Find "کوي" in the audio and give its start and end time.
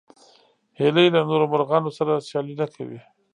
2.75-2.99